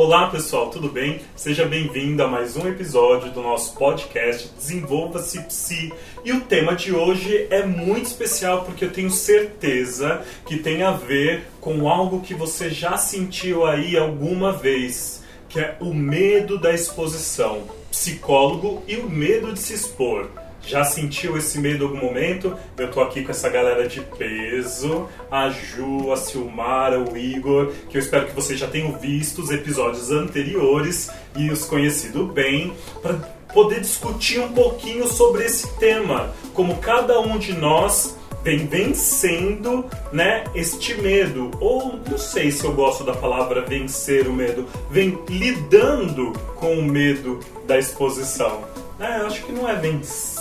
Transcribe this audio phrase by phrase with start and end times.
[0.00, 1.22] Olá pessoal, tudo bem?
[1.34, 5.92] Seja bem-vindo a mais um episódio do nosso podcast Desenvolva-se Psi.
[6.24, 10.92] E o tema de hoje é muito especial porque eu tenho certeza que tem a
[10.92, 16.72] ver com algo que você já sentiu aí alguma vez, que é o medo da
[16.72, 20.30] exposição, psicólogo e o medo de se expor.
[20.66, 22.54] Já sentiu esse medo em algum momento?
[22.76, 27.96] Eu tô aqui com essa galera de peso, a Ju, a Silmara, o Igor, que
[27.96, 33.14] eu espero que vocês já tenham visto os episódios anteriores e os conhecido bem, para
[33.52, 40.44] poder discutir um pouquinho sobre esse tema, como cada um de nós vem vencendo, né,
[40.54, 46.32] este medo, ou não sei se eu gosto da palavra vencer o medo, vem lidando
[46.54, 48.64] com o medo da exposição.
[49.00, 50.37] É, acho que não é vencer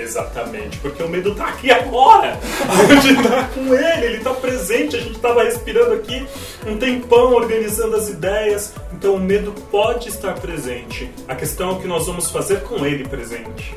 [0.00, 2.38] exatamente, porque o medo tá aqui agora.
[2.68, 6.26] A gente tá com ele, ele tá presente, a gente tava respirando aqui
[6.66, 11.10] um tempão organizando as ideias, então o medo pode estar presente.
[11.28, 13.74] A questão é o que nós vamos fazer com ele presente.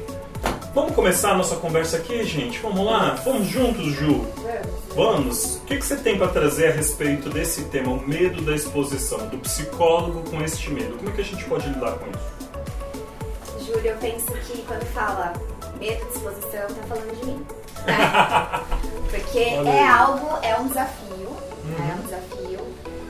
[0.73, 2.59] Vamos começar a nossa conversa aqui, gente?
[2.59, 3.16] Vamos lá?
[3.23, 4.25] Vamos juntos, Ju?
[4.95, 5.58] Vamos?
[5.58, 9.28] O que, que você tem para trazer a respeito desse tema, o medo da exposição,
[9.28, 10.97] do psicólogo com este medo?
[10.97, 13.66] Como é que a gente pode lidar com isso?
[13.66, 15.34] Júlio, eu penso que quando fala
[15.79, 17.45] medo de exposição, tá falando de mim.
[17.85, 17.97] Né?
[19.09, 21.69] Porque é algo, é um desafio, uhum.
[21.77, 21.91] né?
[21.91, 22.59] é um desafio,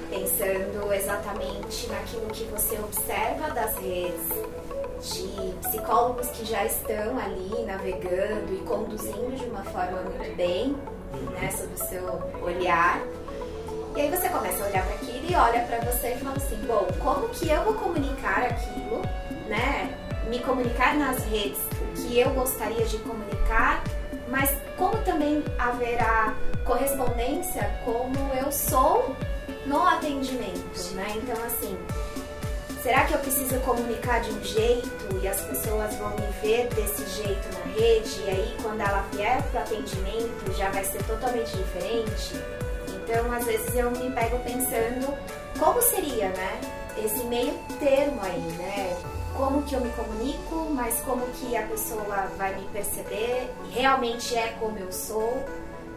[0.10, 4.28] pensando exatamente naquilo que você observa das redes,
[5.02, 10.78] de psicólogos que já estão ali navegando e conduzindo de uma forma muito bem,
[11.32, 13.02] né, sob o seu olhar.
[13.96, 16.56] E aí você começa a olhar para aquilo e olha para você e fala assim,
[16.66, 19.02] bom, como que eu vou comunicar aquilo,
[19.48, 20.00] né?
[20.30, 21.60] me comunicar nas redes
[21.96, 23.84] que eu gostaria de comunicar,
[24.28, 29.16] mas como também haverá correspondência como eu sou
[29.66, 31.08] no atendimento, né?
[31.16, 31.78] Então assim,
[32.82, 37.06] será que eu preciso comunicar de um jeito e as pessoas vão me ver desse
[37.22, 41.56] jeito na rede e aí quando ela vier para o atendimento já vai ser totalmente
[41.56, 42.36] diferente?
[42.90, 45.18] Então às vezes eu me pego pensando
[45.60, 46.62] como seria, né?
[46.98, 48.98] Esse meio termo aí, né?
[49.38, 54.56] Como que eu me comunico, mas como que a pessoa vai me perceber, realmente é
[54.60, 55.44] como eu sou,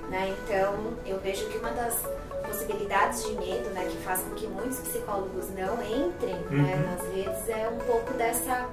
[0.09, 0.35] né?
[0.39, 1.95] Então, eu vejo que uma das
[2.47, 6.63] possibilidades de medo, né, que faz com que muitos psicólogos não entrem né, uhum.
[6.63, 8.69] né, nas redes é um pouco dessa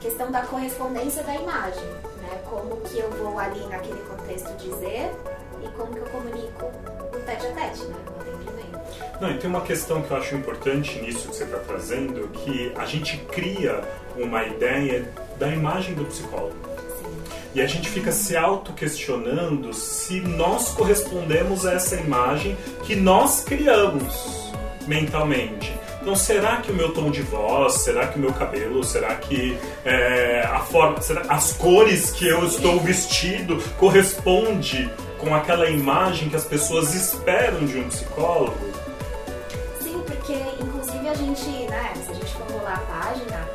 [0.00, 1.84] questão da correspondência da imagem,
[2.20, 2.42] né?
[2.50, 5.12] Como que eu vou ali naquele contexto dizer
[5.62, 6.70] e como que eu comunico
[7.12, 8.11] no tete a tete, né?
[9.22, 12.72] Não, e tem uma questão que eu acho importante nisso que você está trazendo, que
[12.74, 13.80] a gente cria
[14.16, 16.56] uma ideia da imagem do psicólogo.
[17.54, 24.52] E a gente fica se auto-questionando se nós correspondemos a essa imagem que nós criamos
[24.88, 25.72] mentalmente.
[26.00, 29.56] Então, será que o meu tom de voz, será que o meu cabelo, será que
[29.84, 36.34] é, a forma, será, as cores que eu estou vestido corresponde com aquela imagem que
[36.34, 38.71] as pessoas esperam de um psicólogo?
[41.34, 43.48] Gente, né, se a gente for rolar a página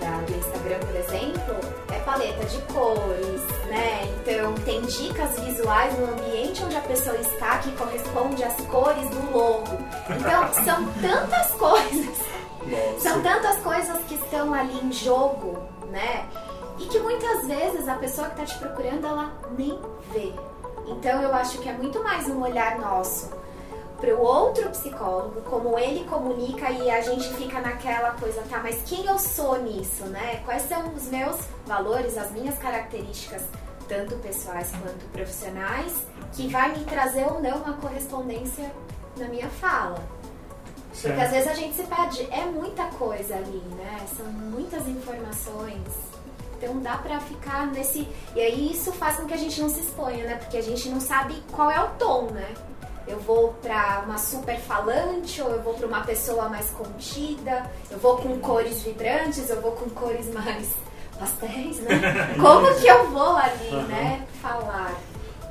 [0.00, 1.54] da, do Instagram, por exemplo,
[1.90, 4.02] é paleta de cores, né?
[4.16, 9.32] Então tem dicas visuais no ambiente onde a pessoa está que corresponde às cores do
[9.32, 9.78] logo.
[10.10, 12.18] Então são tantas coisas,
[12.62, 13.00] Nossa.
[13.00, 15.58] são tantas coisas que estão ali em jogo,
[15.90, 16.26] né?
[16.78, 19.80] E que muitas vezes a pessoa que está te procurando ela nem
[20.12, 20.32] vê.
[20.86, 23.30] Então eu acho que é muito mais um olhar nosso
[24.04, 28.82] para o outro psicólogo, como ele comunica e a gente fica naquela coisa, tá, mas
[28.84, 30.42] quem eu sou nisso, né?
[30.44, 33.42] Quais são os meus valores, as minhas características,
[33.88, 35.94] tanto pessoais quanto profissionais,
[36.34, 38.70] que vai me trazer ou não uma correspondência
[39.16, 39.96] na minha fala.
[40.90, 44.00] Porque às vezes a gente se perde, é muita coisa ali, né?
[44.16, 45.82] São muitas informações.
[46.56, 48.06] Então dá pra ficar nesse.
[48.34, 50.36] E aí isso faz com que a gente não se exponha, né?
[50.36, 52.54] Porque a gente não sabe qual é o tom, né?
[53.06, 57.98] Eu vou pra uma super falante ou eu vou pra uma pessoa mais contida, eu
[57.98, 60.68] vou com cores vibrantes, eu vou com cores mais
[61.18, 62.34] pastéis, né?
[62.40, 63.82] Como que eu vou ali, uhum.
[63.82, 64.94] né, falar?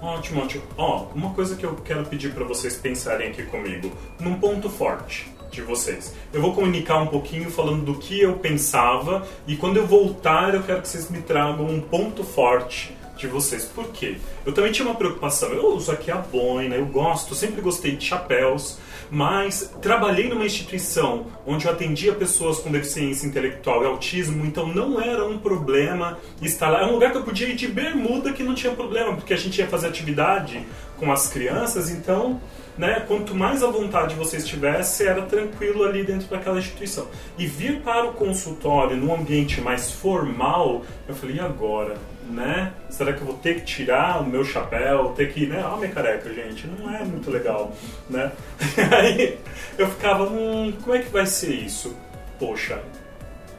[0.01, 0.63] Ótimo, ótimo.
[0.77, 5.31] Ó, uma coisa que eu quero pedir para vocês pensarem aqui comigo, num ponto forte
[5.49, 6.13] de vocês.
[6.33, 10.63] Eu vou comunicar um pouquinho falando do que eu pensava e quando eu voltar eu
[10.63, 13.65] quero que vocês me tragam um ponto forte de vocês.
[13.65, 14.17] Por quê?
[14.45, 15.49] Eu também tinha uma preocupação.
[15.49, 18.77] Eu uso aqui a boina, eu gosto, sempre gostei de chapéus,
[19.09, 24.99] mas trabalhei numa instituição onde eu atendia pessoas com deficiência intelectual e autismo, então não
[24.99, 26.81] era um problema estar lá.
[26.81, 29.37] É um lugar que eu podia ir de bermuda que não tinha problema, porque a
[29.37, 30.65] gente ia fazer atividade
[30.97, 32.41] com as crianças, então
[32.77, 37.07] né, quanto mais à vontade você estivesse, era tranquilo ali dentro daquela instituição.
[37.37, 41.97] E vir para o consultório num ambiente mais formal, eu falei, e agora?
[42.29, 42.71] Né?
[42.89, 45.63] Será que eu vou ter que tirar o meu chapéu, ter que, né?
[45.65, 47.73] Olha minha careca, gente, não é muito legal,
[48.09, 48.31] né?
[48.97, 49.37] Aí
[49.77, 51.95] eu ficava, hum, como é que vai ser isso?
[52.39, 52.81] Poxa,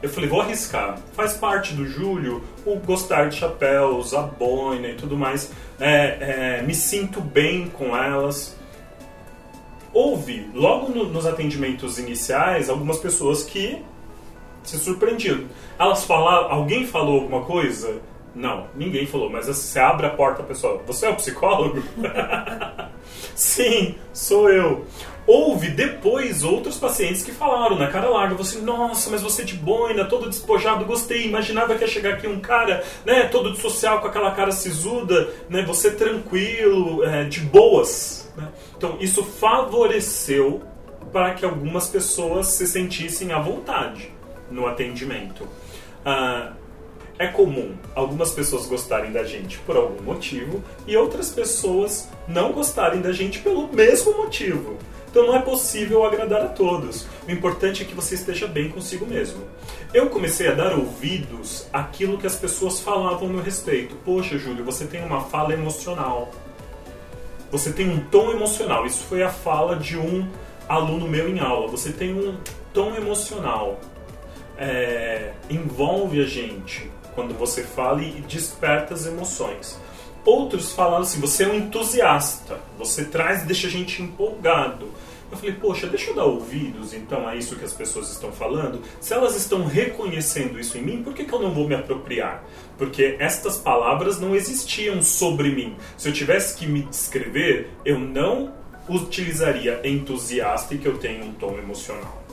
[0.01, 0.97] eu falei, vou arriscar.
[1.13, 5.51] Faz parte do Júlio o gostar de chapéus, a boina e tudo mais.
[5.79, 8.55] É, é, me sinto bem com elas
[9.95, 13.81] houve, logo no, nos atendimentos iniciais, algumas pessoas que
[14.61, 15.45] se surpreendiam.
[15.79, 18.01] Elas falaram, alguém falou alguma coisa?
[18.35, 21.81] Não, ninguém falou, mas você abre a porta, pessoal, você é o psicólogo?
[23.33, 24.85] Sim, sou eu.
[25.25, 30.05] Houve depois outros pacientes que falaram na cara larga, você, nossa, mas você de boina,
[30.05, 34.07] todo despojado, gostei, imaginava que ia chegar aqui um cara, né, todo de social com
[34.07, 38.31] aquela cara sisuda, né, você tranquilo, é, de boas.
[38.35, 38.49] Né?
[38.77, 40.61] Então, isso favoreceu
[41.11, 44.11] para que algumas pessoas se sentissem à vontade
[44.51, 45.47] no atendimento.
[46.05, 46.51] Ah,
[47.17, 53.01] é comum algumas pessoas gostarem da gente por algum motivo e outras pessoas não gostarem
[53.01, 54.77] da gente pelo mesmo motivo.
[55.09, 57.07] Então não é possível agradar a todos.
[57.25, 59.43] O importante é que você esteja bem consigo mesmo.
[59.93, 63.95] Eu comecei a dar ouvidos àquilo que as pessoas falavam a meu respeito.
[64.03, 66.31] Poxa, Júlio, você tem uma fala emocional
[67.51, 68.85] você tem um tom emocional.
[68.85, 70.27] Isso foi a fala de um
[70.67, 71.67] aluno meu em aula.
[71.67, 72.35] Você tem um
[72.73, 73.79] tom emocional.
[74.57, 79.79] É, envolve a gente quando você fala e desperta as emoções.
[80.23, 84.91] Outros falaram assim: você é um entusiasta, você traz e deixa a gente empolgado.
[85.31, 88.81] Eu falei, poxa, deixa eu dar ouvidos então a isso que as pessoas estão falando.
[89.01, 92.43] Se elas estão reconhecendo isso em mim, por que, que eu não vou me apropriar?
[92.77, 95.75] Porque estas palavras não existiam sobre mim.
[95.97, 98.53] Se eu tivesse que me descrever, eu não
[98.87, 102.24] utilizaria entusiasta e que eu tenho um tom emocional.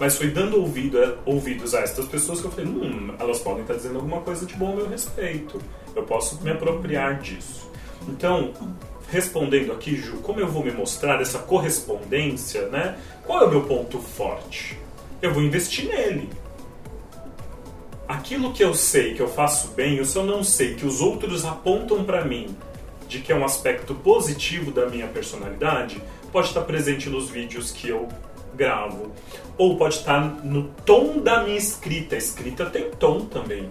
[0.00, 3.74] Mas foi dando ouvido, ouvidos a estas pessoas que eu falei, hum, elas podem estar
[3.74, 5.60] dizendo alguma coisa de bom a meu respeito.
[5.94, 7.70] Eu posso me apropriar disso.
[8.08, 8.54] Então,
[9.10, 12.98] respondendo aqui, Ju, como eu vou me mostrar essa correspondência, né?
[13.26, 14.78] Qual é o meu ponto forte?
[15.20, 16.30] Eu vou investir nele.
[18.08, 21.02] Aquilo que eu sei que eu faço bem, ou se eu não sei que os
[21.02, 22.56] outros apontam para mim
[23.06, 27.88] de que é um aspecto positivo da minha personalidade, pode estar presente nos vídeos que
[27.90, 28.08] eu
[28.54, 29.12] gravo,
[29.60, 32.14] ou pode estar no tom da minha escrita.
[32.14, 33.68] A escrita tem tom também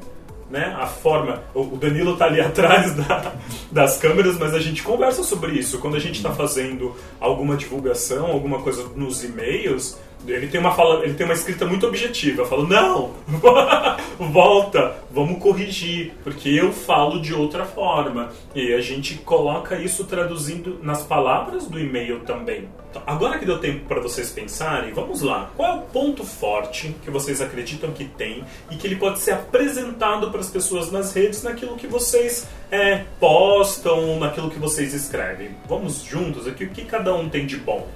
[0.47, 1.41] né, a forma.
[1.55, 3.33] O Danilo tá ali atrás da,
[3.71, 5.79] das câmeras, mas a gente conversa sobre isso.
[5.79, 9.97] Quando a gente está fazendo alguma divulgação, alguma coisa nos e-mails,
[10.27, 12.41] ele tem uma fala, ele tem uma escrita muito objetiva.
[12.41, 13.13] Eu falo, não,
[14.19, 18.29] volta, vamos corrigir, porque eu falo de outra forma.
[18.53, 22.67] E a gente coloca isso traduzindo nas palavras do e-mail também.
[22.89, 25.51] Então, agora que deu tempo para vocês pensarem, vamos lá.
[25.55, 29.31] Qual é o ponto forte que vocês acreditam que tem e que ele pode ser
[29.31, 35.51] apresentado para as pessoas nas redes, naquilo que vocês é, postam, naquilo que vocês escrevem?
[35.67, 37.87] Vamos juntos aqui, o que cada um tem de bom?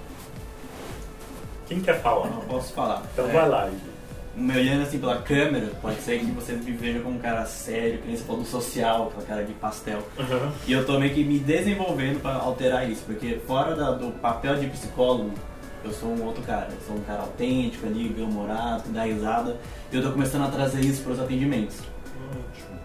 [1.73, 2.27] Quem quer falar?
[2.27, 3.01] Eu posso falar.
[3.13, 3.69] Então é, vai lá.
[4.35, 7.99] Me olhando assim pela câmera, pode ser que você me veja como um cara sério,
[7.99, 9.99] que nem você falou do social, aquela cara de pastel.
[10.17, 10.51] Uhum.
[10.67, 14.55] E eu tô meio que me desenvolvendo para alterar isso, porque fora da, do papel
[14.57, 15.31] de psicólogo,
[15.83, 16.69] eu sou um outro cara.
[16.71, 19.57] Eu sou um cara autêntico ali, bem-humorado, dá risada.
[19.91, 21.77] E eu tô começando a trazer isso para os atendimentos.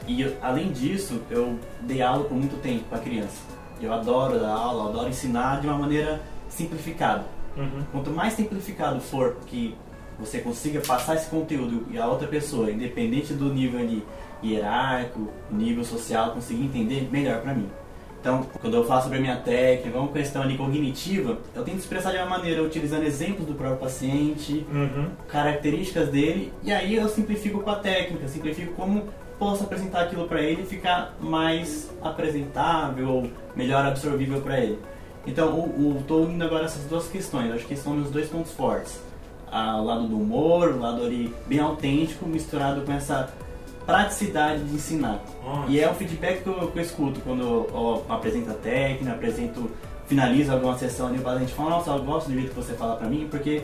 [0.07, 3.43] E eu, além disso, eu dei aula por muito tempo para criança.
[3.81, 7.25] Eu adoro dar aula, adoro ensinar de uma maneira simplificada.
[7.59, 7.83] Uhum.
[7.93, 9.75] Quanto mais simplificado for que
[10.19, 14.05] você consiga passar esse conteúdo e a outra pessoa, independente do nível ali,
[14.43, 17.69] hierárquico, nível social, conseguir entender, melhor para mim.
[18.21, 22.11] Então, quando eu falo sobre a minha técnica, uma questão ali cognitiva, eu tento expressar
[22.11, 25.11] de uma maneira utilizando exemplos do próprio paciente, uhum.
[25.29, 29.05] características dele, e aí eu simplifico com a técnica, simplifico como
[29.39, 34.79] posso apresentar aquilo para ele e ficar mais apresentável melhor absorvível para ele.
[35.29, 38.99] Então, o, tô indo agora essas duas questões, acho que são meus dois pontos fortes.
[39.53, 43.31] Ah, o lado do humor, o lado ali bem autêntico, misturado com essa
[43.85, 45.23] praticidade de ensinar.
[45.45, 45.71] Nossa.
[45.71, 49.13] E é o feedback que eu, que eu escuto quando eu, eu, apresento a técnica,
[49.13, 49.71] apresento,
[50.07, 52.97] finalizo alguma sessão ali, a gente fala, nossa, eu gosto do jeito que você fala
[52.97, 53.63] pra mim, porque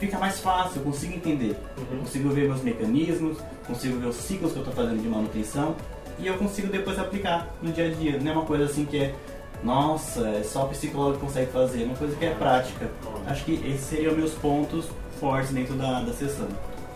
[0.00, 1.56] fica mais fácil, eu consigo entender.
[1.78, 1.98] Uhum.
[2.00, 5.76] Consigo ver meus mecanismos, consigo ver os ciclos que eu estou fazendo de manutenção
[6.18, 8.18] e eu consigo depois aplicar no dia a dia.
[8.18, 9.14] Não é uma coisa assim que é
[9.62, 12.90] nossa, é só o psicólogo que consegue fazer, uma coisa que é prática.
[13.26, 14.86] Acho que esses seriam meus pontos
[15.18, 16.48] fortes dentro da, da sessão.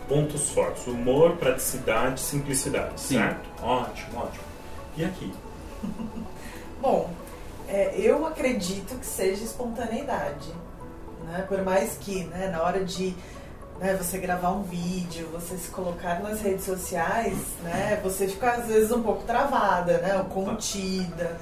[0.07, 3.15] Pontos fortes: humor, praticidade, simplicidade, Sim.
[3.15, 3.49] certo?
[3.63, 4.43] Ótimo, ótimo.
[4.97, 5.33] E aqui?
[6.81, 7.09] Bom,
[7.67, 10.49] É, eu acredito que seja espontaneidade.
[11.23, 11.45] Né?
[11.47, 13.15] Por mais que né, na hora de
[13.79, 18.65] né, você gravar um vídeo, você se colocar nas redes sociais, né, você fica às
[18.65, 21.37] vezes um pouco travada, né, contida,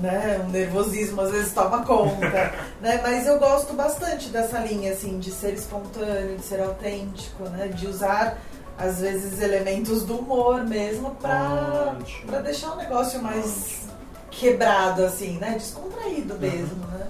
[0.00, 5.18] né, um nervosismo às vezes toma conta, né, mas eu gosto bastante dessa linha assim
[5.18, 8.38] de ser espontâneo, de ser autêntico, né, de usar
[8.78, 13.92] às vezes elementos do humor mesmo para para deixar o negócio mais Ótimo.
[14.30, 16.98] quebrado assim, né, descontraído mesmo, uhum.
[16.98, 17.06] né.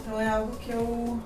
[0.00, 1.18] Então é algo que eu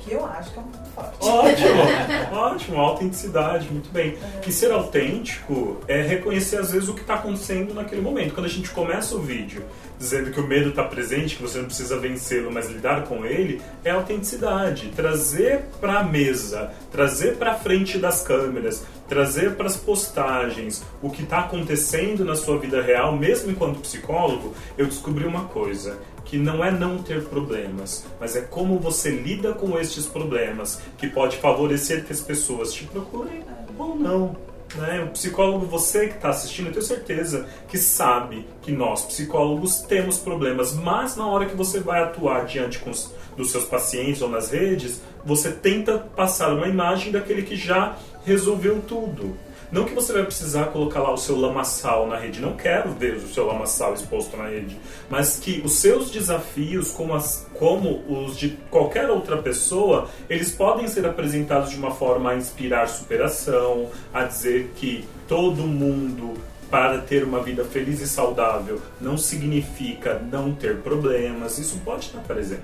[0.00, 1.16] que eu acho que é muito forte.
[1.20, 4.16] Ótimo, ótimo, autenticidade, muito bem.
[4.44, 4.48] É.
[4.48, 8.34] E ser autêntico é reconhecer às vezes o que está acontecendo naquele momento.
[8.34, 9.64] Quando a gente começa o vídeo
[9.98, 13.62] dizendo que o medo está presente, que você não precisa vencê-lo, mas lidar com ele,
[13.84, 14.88] é autenticidade.
[14.96, 21.22] Trazer para a mesa, trazer para frente das câmeras, trazer para as postagens o que
[21.22, 25.98] está acontecendo na sua vida real, mesmo enquanto psicólogo, eu descobri uma coisa
[26.32, 31.06] que não é não ter problemas, mas é como você lida com estes problemas, que
[31.06, 33.44] pode favorecer que as pessoas te procurem
[33.78, 34.34] ou não.
[34.74, 35.04] Né?
[35.04, 40.16] O psicólogo, você que está assistindo, eu tenho certeza que sabe que nós, psicólogos, temos
[40.16, 44.50] problemas, mas na hora que você vai atuar diante os, dos seus pacientes ou nas
[44.50, 49.36] redes, você tenta passar uma imagem daquele que já resolveu tudo.
[49.72, 53.14] Não que você vai precisar colocar lá o seu lamaçal na rede, não quero ver
[53.14, 58.36] o seu lamaçal exposto na rede, mas que os seus desafios, como, as, como os
[58.36, 64.24] de qualquer outra pessoa, eles podem ser apresentados de uma forma a inspirar superação, a
[64.24, 66.34] dizer que todo mundo
[66.70, 72.20] para ter uma vida feliz e saudável não significa não ter problemas, isso pode estar
[72.20, 72.62] presente.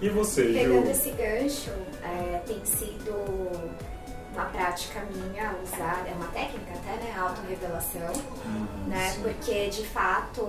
[0.00, 0.54] E você, Ju?
[0.54, 1.70] Pegando esse gancho,
[2.02, 3.12] é, tem sido
[4.38, 7.14] uma prática minha usar, é uma técnica até, né?
[7.18, 8.12] Autorrevelação,
[8.46, 9.10] uhum, né?
[9.10, 9.22] Sim.
[9.22, 10.48] Porque de fato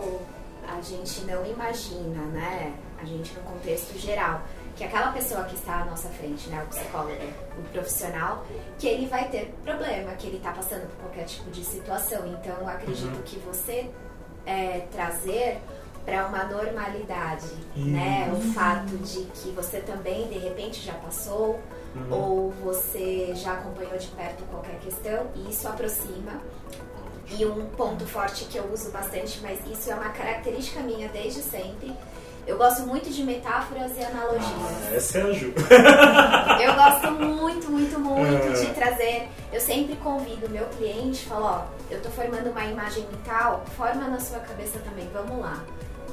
[0.68, 2.74] a gente não imagina, né?
[3.02, 4.44] A gente no contexto geral,
[4.76, 6.64] que aquela pessoa que está à nossa frente, né?
[6.64, 7.16] O psicólogo,
[7.58, 8.46] o profissional,
[8.78, 12.28] que ele vai ter problema, que ele está passando por qualquer tipo de situação.
[12.28, 13.24] Então, acredito uhum.
[13.24, 13.90] que você
[14.46, 15.60] é, trazer
[16.06, 17.86] para uma normalidade, uhum.
[17.86, 18.32] né?
[18.32, 21.60] O fato de que você também de repente já passou
[21.96, 22.12] uhum.
[22.12, 26.42] ou você já acompanhou de perto qualquer questão e isso aproxima.
[27.32, 31.42] E um ponto forte que eu uso bastante, mas isso é uma característica minha desde
[31.42, 31.96] sempre.
[32.48, 34.52] Eu gosto muito de metáforas e analogias.
[34.52, 35.54] Ah, essa é a Ju.
[36.64, 38.66] eu gosto muito, muito, muito é.
[38.66, 39.30] de trazer.
[39.54, 44.20] Eu sempre convido meu cliente, falo, ó, eu tô formando uma imagem mental, forma na
[44.20, 45.64] sua cabeça também, vamos lá.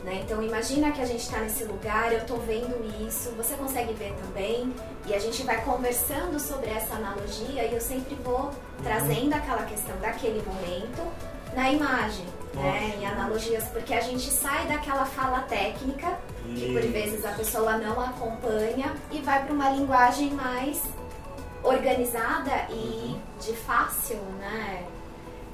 [0.07, 0.23] Né?
[0.25, 4.15] Então imagina que a gente está nesse lugar, eu estou vendo isso, você consegue ver
[4.25, 4.73] também,
[5.05, 8.53] e a gente vai conversando sobre essa analogia e eu sempre vou uhum.
[8.85, 11.13] trazendo aquela questão daquele momento
[11.57, 12.95] na imagem, né?
[13.01, 16.17] em analogias, porque a gente sai daquela fala técnica,
[16.55, 20.83] que por vezes a pessoa não acompanha, e vai para uma linguagem mais
[21.65, 23.21] organizada e uhum.
[23.41, 24.87] de fácil né,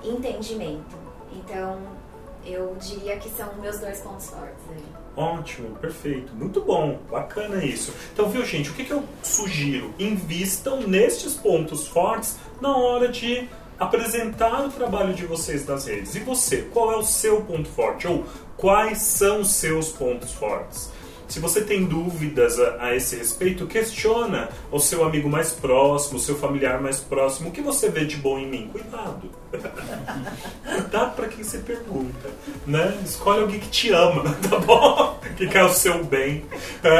[0.05, 0.95] entendimento.
[1.33, 2.02] Então,
[2.45, 4.85] eu diria que são meus dois pontos fortes aí.
[5.17, 7.93] Ótimo, perfeito, muito bom, bacana isso.
[8.13, 9.93] Então, viu, gente, o que, que eu sugiro?
[9.99, 16.15] Invistam nestes pontos fortes na hora de apresentar o trabalho de vocês nas redes.
[16.15, 18.07] E você, qual é o seu ponto forte?
[18.07, 18.25] Ou
[18.57, 20.91] quais são os seus pontos fortes?
[21.33, 26.21] Se você tem dúvidas a, a, esse respeito, questiona o seu amigo mais próximo, o
[26.21, 27.49] seu familiar mais próximo.
[27.49, 28.69] O que você vê de bom em mim?
[28.71, 29.31] Cuidado.
[30.63, 32.29] Cuidado para quem você pergunta.
[32.67, 33.01] Né?
[33.03, 35.19] Escolhe alguém que te ama, tá bom?
[35.35, 36.45] Que quer o seu bem,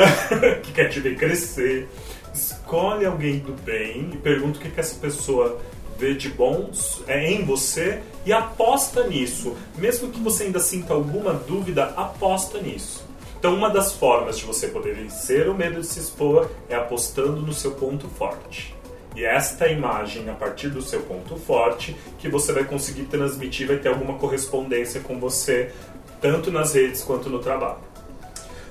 [0.65, 1.91] que quer te ver crescer.
[2.33, 5.61] Escolhe alguém do bem e pergunta o que, que essa pessoa
[5.99, 9.55] vê de bons é, em você e aposta nisso.
[9.77, 13.12] Mesmo que você ainda sinta alguma dúvida, aposta nisso.
[13.43, 17.41] Então, uma das formas de você poder vencer o medo de se expor é apostando
[17.41, 18.73] no seu ponto forte.
[19.17, 23.79] E esta imagem, a partir do seu ponto forte, que você vai conseguir transmitir, vai
[23.79, 25.73] ter alguma correspondência com você,
[26.21, 27.81] tanto nas redes quanto no trabalho.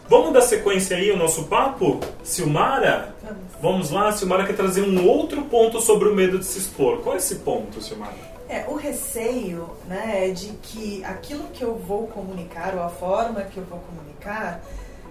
[0.08, 2.00] Vamos dar sequência aí ao nosso papo?
[2.24, 3.14] Silmara?
[3.62, 7.00] Vamos lá, Silmara quer trazer um outro ponto sobre o medo de se expor.
[7.02, 8.31] Qual é esse ponto, Silmara?
[8.52, 13.44] É, o receio né, é de que aquilo que eu vou comunicar, ou a forma
[13.44, 14.62] que eu vou comunicar,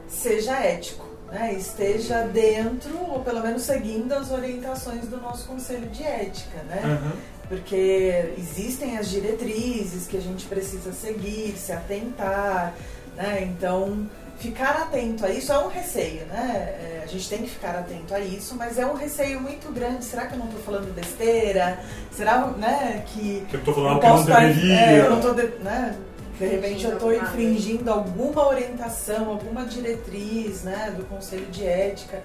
[0.06, 6.02] seja ético, né, esteja dentro, ou pelo menos seguindo as orientações do nosso conselho de
[6.02, 6.82] ética, né?
[6.84, 7.12] Uhum.
[7.48, 12.74] Porque existem as diretrizes que a gente precisa seguir, se atentar,
[13.16, 13.42] né?
[13.42, 14.06] Então,
[14.40, 16.74] ficar atento a isso é um receio, né?
[16.80, 20.04] É, a gente tem que ficar atento a isso, mas é um receio muito grande.
[20.04, 21.78] Será que eu não estou falando besteira?
[22.10, 23.44] Será, né, que...
[23.48, 24.80] Que eu estou falando algo que não deveria.
[24.80, 25.96] É, eu não tô de, né?
[26.38, 32.22] De repente eu estou infringindo alguma orientação, alguma diretriz né, do Conselho de Ética.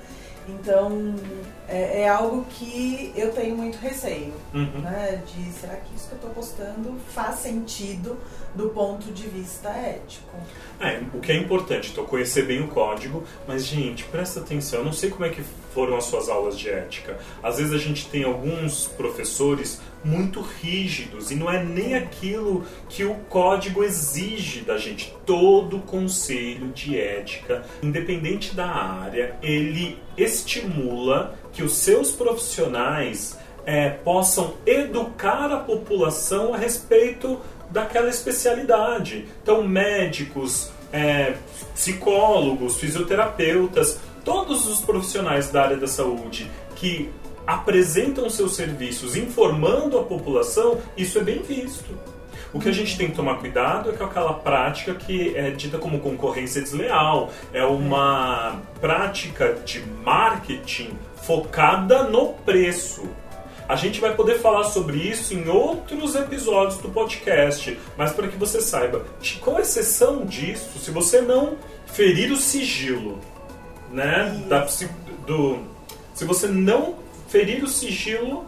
[0.48, 1.15] Então,
[1.67, 4.79] é, é, algo que eu tenho muito receio, uhum.
[4.79, 5.22] né?
[5.25, 8.17] De será que isso que eu estou postando faz sentido
[8.55, 10.38] do ponto de vista ético?
[10.79, 14.85] É, o que é importante, então, conhecer bem o código, mas, gente, presta atenção, eu
[14.85, 15.43] não sei como é que
[15.74, 17.17] foram as suas aulas de ética.
[17.43, 23.03] Às vezes a gente tem alguns professores muito rígidos e não é nem aquilo que
[23.03, 25.13] o código exige da gente.
[25.25, 34.53] Todo conselho de ética, independente da área, ele estimula que os seus profissionais é, possam
[34.65, 39.27] educar a população a respeito daquela especialidade.
[39.41, 41.36] Então, médicos, é,
[41.74, 47.10] psicólogos, fisioterapeutas, todos os profissionais da área da saúde que
[47.45, 51.93] apresentam seus serviços informando a população, isso é bem visto.
[52.55, 55.77] O que a gente tem que tomar cuidado é com aquela prática que é dita
[55.77, 57.29] como concorrência desleal.
[57.51, 63.10] É uma prática de marketing focada no preço.
[63.67, 68.38] A gente vai poder falar sobre isso em outros episódios do podcast, mas para que
[68.38, 69.05] você saiba,
[69.41, 71.57] com exceção disso, se você não
[71.88, 73.19] ferir o sigilo,
[73.91, 74.67] né, da,
[75.25, 75.60] do,
[76.13, 76.95] se você não
[77.27, 78.45] ferir o sigilo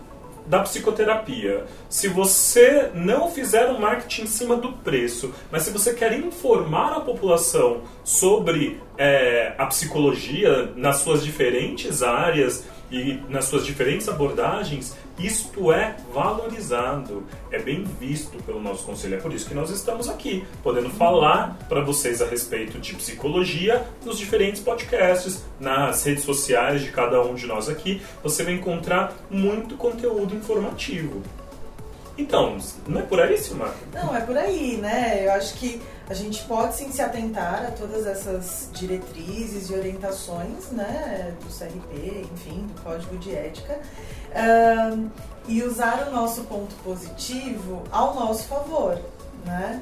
[0.48, 1.66] da psicoterapia.
[1.90, 6.94] Se você não fizer um marketing em cima do preço, mas se você quer informar
[6.94, 14.96] a população sobre é, a psicologia nas suas diferentes áreas e nas suas diferentes abordagens,
[15.20, 19.16] isto é valorizado, é bem visto pelo nosso conselho.
[19.16, 23.86] É por isso que nós estamos aqui, podendo falar para vocês a respeito de psicologia
[24.06, 28.02] nos diferentes podcasts, nas redes sociais de cada um de nós aqui.
[28.24, 31.22] Você vai encontrar muito conteúdo informativo.
[32.18, 33.76] Então, não é por aí, Silmar?
[33.94, 35.26] Não, é por aí, né?
[35.26, 35.80] Eu acho que
[36.10, 42.28] a gente pode sim se atentar a todas essas diretrizes e orientações, né, do CRP,
[42.34, 43.80] enfim, do Código de Ética,
[44.96, 45.10] um,
[45.48, 49.00] e usar o nosso ponto positivo ao nosso favor,
[49.46, 49.82] né?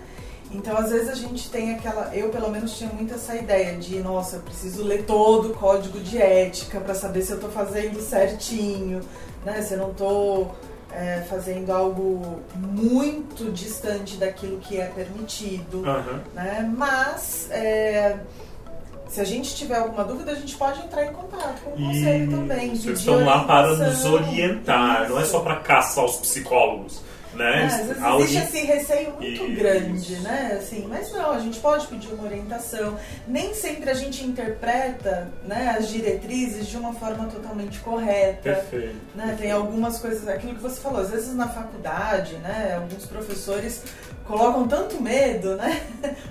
[0.52, 2.16] Então, às vezes a gente tem aquela.
[2.16, 6.00] Eu, pelo menos, tinha muito essa ideia de, nossa, eu preciso ler todo o código
[6.00, 9.02] de ética para saber se eu estou fazendo certinho,
[9.44, 9.62] né?
[9.64, 10.56] Se eu não estou
[10.96, 16.20] é, fazendo algo muito distante daquilo que é permitido, uhum.
[16.34, 16.74] né?
[16.76, 18.18] Mas é,
[19.10, 22.32] se a gente tiver alguma dúvida, a gente pode entrar em contato com o conselho
[22.32, 22.76] também.
[22.76, 25.12] Vocês estão lá para nos orientar, Isso.
[25.12, 27.02] não é só para caçar os psicólogos
[27.36, 27.62] né?
[27.62, 29.56] É, às vezes existe esse receio muito Isso.
[29.56, 30.58] grande, né?
[30.60, 32.98] Assim, mas não, a gente pode pedir uma orientação.
[33.28, 38.42] Nem sempre a gente interpreta né, as diretrizes de uma forma totalmente correta.
[38.42, 38.96] Perfeito.
[39.14, 39.28] Né?
[39.28, 39.42] Perfeito.
[39.42, 42.76] Tem algumas coisas, aquilo que você falou, às vezes na faculdade, né?
[42.76, 43.84] Alguns professores
[44.26, 45.82] colocam tanto medo, né?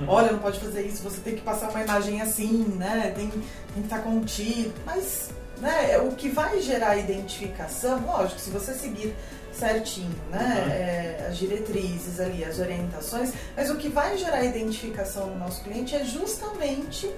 [0.00, 0.06] Uhum.
[0.08, 3.12] Olha, não pode fazer isso, você tem que passar uma imagem assim, né?
[3.14, 3.42] Tem, tem
[3.74, 4.74] que estar contido.
[4.84, 9.14] Mas né, o que vai gerar identificação, lógico, se você seguir
[9.54, 10.64] certinho, né?
[10.64, 10.72] Uhum.
[10.72, 15.94] É, as diretrizes ali, as orientações, mas o que vai gerar identificação no nosso cliente
[15.94, 17.10] é justamente,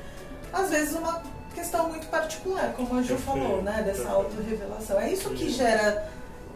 [0.53, 1.23] às vezes, uma
[1.55, 3.83] questão muito particular, como a Ju falou, né?
[3.85, 5.01] Dessa autorrevelação.
[5.01, 6.09] É isso que gera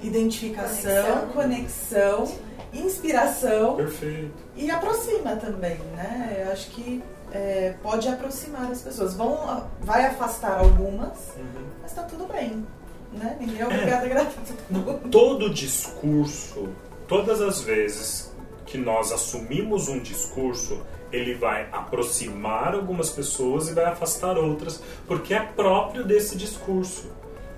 [0.03, 4.33] identificação, conexão, conexão inspiração Perfeito.
[4.57, 6.45] e aproxima também, né?
[6.45, 9.15] Eu acho que é, pode aproximar as pessoas.
[9.15, 11.67] Vão, vai afastar algumas, uhum.
[11.83, 12.67] mas tá tudo bem.
[13.13, 13.37] Né?
[13.41, 14.31] Ninguém é obrigado a gravar
[14.69, 15.09] tudo.
[15.11, 16.69] Todo discurso,
[17.09, 18.33] todas as vezes
[18.67, 20.81] que nós assumimos um discurso,
[21.13, 27.11] ele vai aproximar algumas pessoas e vai afastar outras, porque é próprio desse discurso.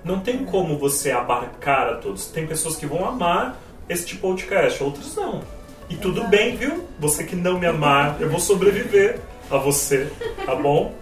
[0.03, 2.25] Não tem como você abarcar a todos.
[2.25, 5.41] Tem pessoas que vão amar este podcast, outros não.
[5.89, 6.87] E tudo bem, viu?
[6.99, 9.19] Você que não me amar, eu vou sobreviver
[9.51, 10.11] a você,
[10.45, 10.93] tá bom?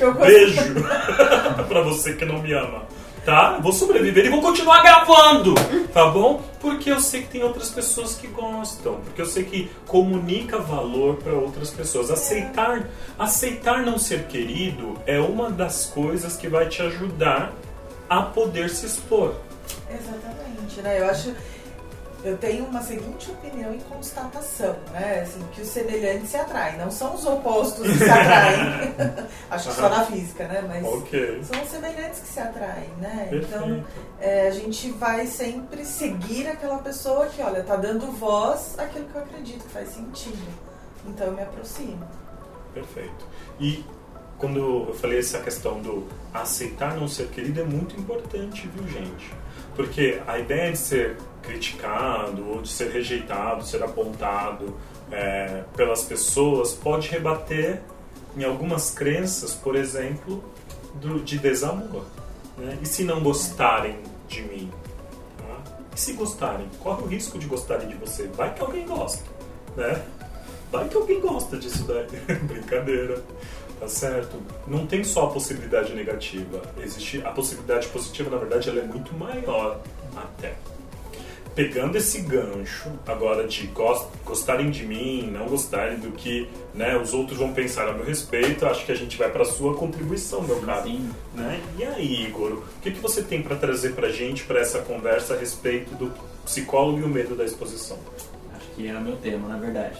[0.00, 0.74] É Beijo
[1.66, 2.84] pra você que não me ama
[3.24, 3.58] tá?
[3.58, 5.54] Vou sobreviver e vou continuar gravando,
[5.92, 6.42] tá bom?
[6.60, 11.16] Porque eu sei que tem outras pessoas que gostam, porque eu sei que comunica valor
[11.16, 12.10] para outras pessoas.
[12.10, 17.52] Aceitar, aceitar não ser querido é uma das coisas que vai te ajudar
[18.08, 19.34] a poder se expor.
[19.90, 21.00] Exatamente, né?
[21.00, 21.34] Eu acho
[22.24, 25.20] eu tenho uma seguinte opinião e constatação, né?
[25.20, 26.78] Assim, que os semelhantes se atraem.
[26.78, 28.94] Não são os opostos que se atraem.
[29.50, 30.64] Acho que só na física, né?
[30.66, 31.44] Mas okay.
[31.44, 33.26] são os semelhantes que se atraem, né?
[33.28, 33.46] Perfeito.
[33.46, 33.84] Então
[34.18, 39.14] é, a gente vai sempre seguir aquela pessoa que, olha, tá dando voz àquilo que
[39.14, 40.48] eu acredito que faz sentido.
[41.06, 42.08] Então eu me aproximo.
[42.72, 43.26] Perfeito.
[43.60, 43.84] E
[44.38, 49.30] quando eu falei essa questão do aceitar não ser querido é muito importante, viu, gente?
[49.76, 54.76] Porque a ideia de ser criticado ou de ser rejeitado, ser apontado,
[55.10, 57.82] é, pelas pessoas pode rebater
[58.36, 60.42] em algumas crenças, por exemplo,
[60.94, 62.04] do, de desamor.
[62.56, 62.78] Né?
[62.82, 64.70] E se não gostarem de mim?
[65.38, 65.72] Tá?
[65.94, 66.68] E se gostarem?
[66.80, 68.26] Corre o risco de gostarem de você.
[68.28, 69.24] Vai que alguém gosta,
[69.76, 70.04] né?
[70.72, 72.06] Vai que alguém gosta disso daí.
[72.42, 73.22] Brincadeira.
[73.78, 74.40] Tá certo?
[74.66, 76.62] Não tem só a possibilidade negativa.
[76.78, 79.80] Existe a possibilidade positiva, na verdade, ela é muito maior
[80.16, 80.54] até
[81.54, 83.70] pegando esse gancho agora de
[84.24, 88.66] gostarem de mim, não gostarem do que né, os outros vão pensar a meu respeito,
[88.66, 90.82] acho que a gente vai para a sua contribuição, meu caro.
[90.88, 91.10] Sim.
[91.34, 91.60] Né?
[91.78, 94.80] E aí, Igor, o que, que você tem para trazer para a gente para essa
[94.80, 96.12] conversa a respeito do
[96.44, 97.98] psicólogo e o medo da exposição?
[98.56, 99.98] Acho que é o meu tema, na verdade.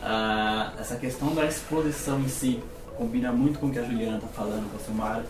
[0.00, 2.62] Ah, essa questão da exposição em si
[2.96, 5.26] combina muito com o que a Juliana está falando, com a Silmara.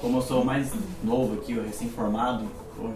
[0.00, 0.70] Como eu sou mais
[1.02, 2.44] novo aqui, recém-formado,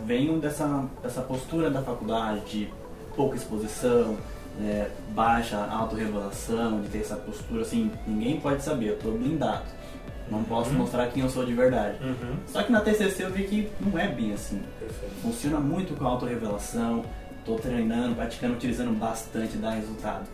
[0.07, 2.69] venho dessa, dessa postura da faculdade de
[3.17, 4.17] pouca exposição,
[4.61, 9.65] é, baixa autorrevelação, de ter essa postura assim, ninguém pode saber, eu estou blindado.
[10.31, 10.79] Não posso uhum.
[10.79, 12.03] mostrar quem eu sou de verdade.
[12.03, 12.37] Uhum.
[12.47, 14.63] Só que na TCC eu vi que não é bem assim.
[14.79, 15.15] Perfeito.
[15.21, 17.05] Funciona muito com autorrevelação,
[17.41, 20.27] estou treinando, praticando, utilizando bastante, dá resultado.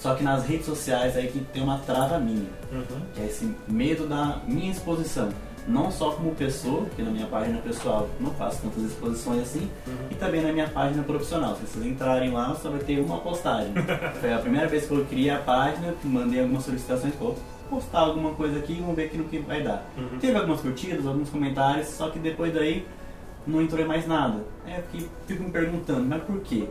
[0.00, 3.00] Só que nas redes sociais é aí que tem uma trava minha, uhum.
[3.14, 5.30] que é esse medo da minha exposição
[5.68, 9.94] não só como pessoa, que na minha página pessoal não faço tantas exposições assim, uhum.
[10.10, 11.54] e também na minha página profissional.
[11.56, 13.72] Se vocês entrarem lá, só vai ter uma postagem.
[14.20, 17.36] Foi a primeira vez que eu criei a página, mandei algumas solicitações, vou
[17.68, 19.86] postar alguma coisa aqui e vamos ver aqui no que vai dar.
[19.96, 20.18] Uhum.
[20.18, 22.86] Teve algumas curtidas, alguns comentários, só que depois daí
[23.46, 24.42] não entrou mais nada.
[24.66, 26.66] É porque fico me perguntando, mas por quê?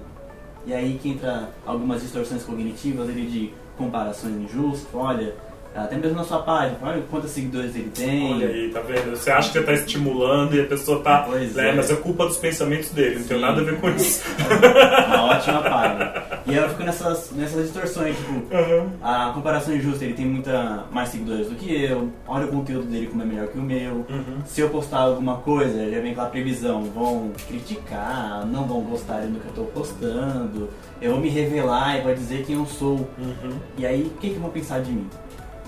[0.66, 5.36] E aí que entra algumas distorções cognitivas ele de comparações injustas, olha,
[5.84, 8.34] até mesmo na sua página, olha quantos seguidores ele tem.
[8.34, 9.12] Olha aí, tá vendo?
[9.12, 11.24] Você acha que você tá estimulando e a pessoa tá.
[11.28, 11.74] Pois né, é.
[11.74, 13.28] Mas é culpa dos pensamentos dele, não Sim.
[13.28, 14.24] tem nada a ver com isso.
[15.08, 16.14] Uma ótima página.
[16.46, 18.90] E aí eu fico nessas, nessas distorções, tipo, uhum.
[19.04, 23.08] a comparação injusta, ele tem muita mais seguidores do que eu, olha o conteúdo dele
[23.08, 24.06] como é melhor que o meu.
[24.10, 24.40] Uhum.
[24.46, 29.40] Se eu postar alguma coisa, já vem aquela previsão, vão criticar, não vão gostar do
[29.40, 30.70] que eu tô postando,
[31.02, 33.08] eu vou me revelar e vai dizer quem eu sou.
[33.18, 33.58] Uhum.
[33.78, 35.08] E aí, o que, que vão pensar de mim?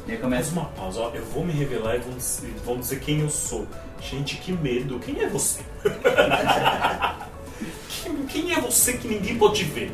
[0.09, 2.17] E aí começa uma pausa, ó, eu vou me revelar e vão,
[2.65, 3.67] vão dizer quem eu sou.
[4.01, 4.97] Gente, que medo.
[4.97, 5.61] Quem é você?
[8.01, 9.91] quem, quem, é você que ninguém pode ver?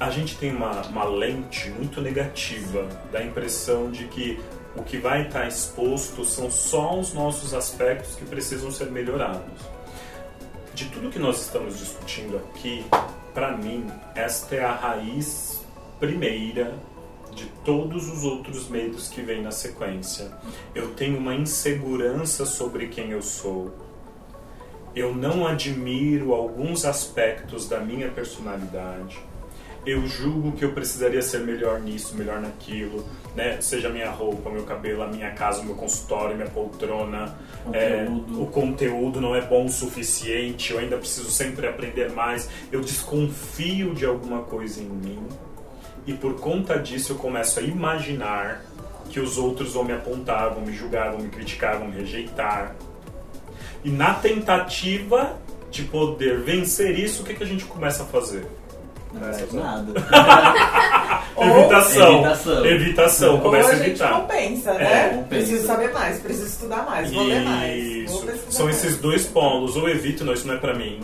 [0.00, 4.40] A gente tem uma, uma lente muito negativa da impressão de que
[4.74, 9.52] o que vai estar exposto são só os nossos aspectos que precisam ser melhorados.
[10.72, 12.86] De tudo que nós estamos discutindo aqui,
[13.34, 15.60] para mim, esta é a raiz
[16.00, 16.74] primeira
[17.36, 20.32] de todos os outros medos que vêm na sequência.
[20.74, 23.72] Eu tenho uma insegurança sobre quem eu sou.
[24.94, 29.18] Eu não admiro alguns aspectos da minha personalidade.
[29.84, 33.04] Eu julgo que eu precisaria ser melhor nisso, melhor naquilo,
[33.36, 33.60] né?
[33.60, 37.38] Seja minha roupa, meu cabelo, a minha casa, o meu consultório, minha poltrona.
[37.72, 42.48] É, o conteúdo não é bom o suficiente, eu ainda preciso sempre aprender mais.
[42.72, 45.28] Eu desconfio de alguma coisa em mim
[46.06, 48.62] e por conta disso eu começo a imaginar
[49.10, 52.76] que os outros vão me apontar, vão me julgar, vão me criticar, vão me rejeitar.
[53.84, 55.36] E na tentativa
[55.70, 58.46] de poder vencer isso, o que, que a gente começa a fazer?
[59.12, 59.92] Não faz nada.
[61.38, 62.14] evitação.
[62.14, 62.66] Evitação.
[62.66, 63.40] Evitação.
[63.40, 64.12] Começa a evitar.
[64.12, 64.84] Ou a gente compensa, né?
[64.84, 68.10] É, preciso saber mais, preciso estudar mais, vou ler mais.
[68.10, 68.84] Vou São mais.
[68.84, 69.76] esses dois polos.
[69.76, 71.00] Ou evito, não, isso não é pra mim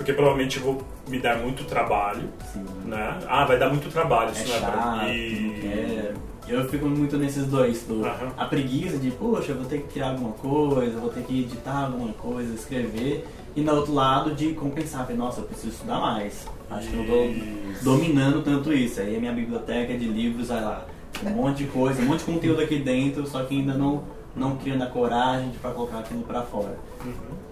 [0.00, 2.22] porque provavelmente eu vou me dar muito trabalho,
[2.54, 2.64] Sim.
[2.86, 3.18] né?
[3.28, 6.20] Ah, vai dar muito trabalho, isso é não é chato, pra mim.
[6.48, 8.30] Eu fico muito nesses dois, do, uhum.
[8.34, 11.84] a preguiça de, poxa, eu vou ter que criar alguma coisa, vou ter que editar
[11.84, 16.46] alguma coisa, escrever, e no outro lado de compensar, nossa, eu preciso estudar mais.
[16.70, 19.00] Acho que eu não tô dominando tanto isso.
[19.00, 20.86] Aí a minha biblioteca de livros, vai lá,
[21.22, 24.02] um monte de coisa, um monte de conteúdo aqui dentro, só que ainda não,
[24.34, 26.78] não criando a coragem para colocar aquilo para fora.
[27.04, 27.50] Uhum.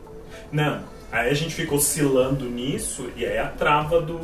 [0.52, 4.20] Não, Aí a gente fica oscilando nisso e é a trava do,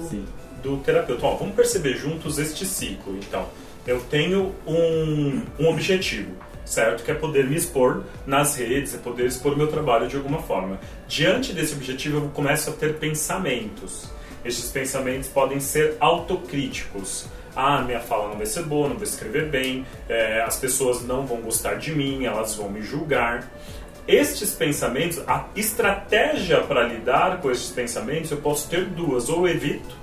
[0.63, 1.25] do terapeuta.
[1.27, 3.17] Ó, vamos perceber juntos este ciclo.
[3.17, 3.49] Então,
[3.87, 6.33] eu tenho um, um objetivo,
[6.65, 7.03] certo?
[7.03, 10.79] Que é poder me expor nas redes, é poder expor meu trabalho de alguma forma.
[11.09, 14.11] Diante desse objetivo, eu começo a ter pensamentos.
[14.45, 17.27] Estes pensamentos podem ser autocríticos.
[17.57, 21.25] Ah, minha fala não vai ser boa, não vou escrever bem, é, as pessoas não
[21.25, 23.49] vão gostar de mim, elas vão me julgar
[24.07, 29.29] estes pensamentos, a estratégia para lidar com estes pensamentos, eu posso ter duas.
[29.29, 29.97] Ou evito,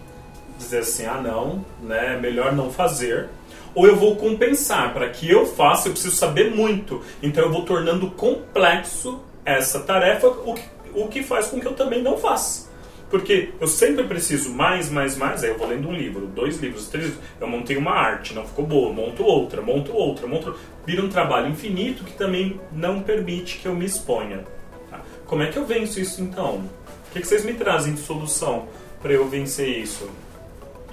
[0.57, 3.29] dizer assim, ah não, né, melhor não fazer.
[3.73, 7.01] Ou eu vou compensar, para que eu faça, eu preciso saber muito.
[7.21, 11.73] Então eu vou tornando complexo essa tarefa, o que, o que faz com que eu
[11.73, 12.70] também não faça.
[13.12, 15.43] Porque eu sempre preciso mais, mais, mais.
[15.43, 17.24] Aí eu vou lendo um livro, dois livros, três livros.
[17.41, 18.93] Eu montei uma arte, não ficou boa.
[18.93, 20.56] Monto outra, monto outra, monto.
[20.86, 24.45] Vira um trabalho infinito que também não permite que eu me exponha.
[24.89, 25.02] Tá?
[25.26, 26.63] Como é que eu venço isso então?
[27.10, 28.69] O que, que vocês me trazem de solução
[29.02, 30.10] para eu vencer isso?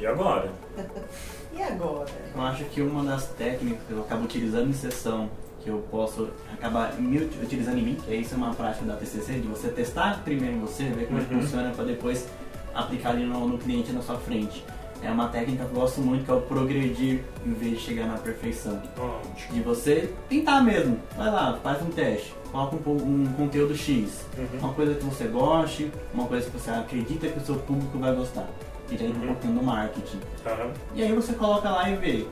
[0.00, 0.50] E agora?
[1.56, 2.10] e agora?
[2.34, 6.28] Eu acho que uma das técnicas que eu acabo utilizando em sessão que eu posso
[6.52, 10.22] acabar me utilizando em mim, que isso é uma prática da TCC, de você testar
[10.24, 11.40] primeiro em você, ver como é uhum.
[11.40, 12.28] funciona para depois
[12.74, 14.64] aplicar ali no, no, cliente na sua frente.
[15.02, 18.06] É uma técnica que eu gosto muito, que é o progredir em vez de chegar
[18.06, 18.82] na perfeição.
[18.98, 19.54] Ótimo.
[19.54, 20.98] De você tentar mesmo.
[21.16, 24.24] Vai lá, faz um teste, coloca um, um conteúdo X.
[24.36, 24.58] Uhum.
[24.58, 28.12] Uma coisa que você goste, uma coisa que você acredita que o seu público vai
[28.12, 28.48] gostar.
[28.90, 29.22] E aí uhum.
[29.22, 30.16] um pouquinho do marketing.
[30.16, 30.72] Uhum.
[30.94, 32.26] E aí você coloca lá e vê